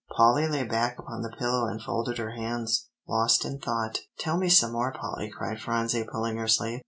[0.09, 3.99] Polly lay back upon the pillow and folded her hands, lost in thought.
[4.17, 6.79] "Tell me some more, Polly," cried Phronsie, pulling her sleeve.